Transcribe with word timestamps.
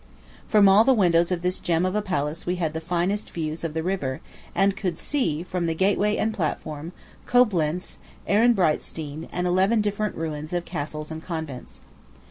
From 0.47 0.67
all 0.67 0.83
the 0.83 0.95
windows 0.95 1.31
of 1.31 1.43
this 1.43 1.59
gem 1.59 1.85
of 1.85 1.93
a 1.95 2.01
palace 2.01 2.47
we 2.47 2.55
had 2.55 2.73
the 2.73 2.81
finest 2.81 3.29
views 3.29 3.63
of 3.63 3.75
the 3.75 3.83
river, 3.83 4.19
and 4.55 4.75
could 4.75 4.97
see, 4.97 5.43
from 5.43 5.67
the 5.67 5.75
gateway 5.75 6.17
and 6.17 6.33
platform, 6.33 6.91
Coblentz, 7.27 7.99
Ehrenbreitstein, 8.27 9.29
and 9.31 9.45
eleven 9.45 9.79
different 9.79 10.15
ruins 10.15 10.53
of 10.53 10.65
castles 10.65 11.11
and 11.11 11.23
convents. 11.23 11.81